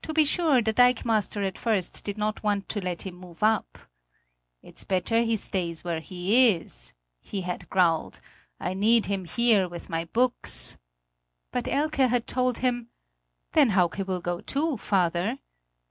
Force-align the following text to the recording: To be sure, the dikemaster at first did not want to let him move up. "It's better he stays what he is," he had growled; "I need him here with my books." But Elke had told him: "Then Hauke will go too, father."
To 0.00 0.14
be 0.14 0.24
sure, 0.24 0.62
the 0.62 0.72
dikemaster 0.72 1.42
at 1.46 1.58
first 1.58 2.02
did 2.02 2.16
not 2.16 2.42
want 2.42 2.70
to 2.70 2.80
let 2.80 3.02
him 3.02 3.16
move 3.16 3.42
up. 3.42 3.76
"It's 4.62 4.82
better 4.82 5.20
he 5.20 5.36
stays 5.36 5.84
what 5.84 6.04
he 6.04 6.54
is," 6.54 6.94
he 7.20 7.42
had 7.42 7.68
growled; 7.68 8.18
"I 8.58 8.72
need 8.72 9.04
him 9.12 9.26
here 9.26 9.68
with 9.68 9.90
my 9.90 10.06
books." 10.06 10.78
But 11.52 11.68
Elke 11.68 11.96
had 11.96 12.26
told 12.26 12.60
him: 12.64 12.88
"Then 13.52 13.72
Hauke 13.72 14.06
will 14.06 14.22
go 14.22 14.40
too, 14.40 14.78
father." 14.78 15.38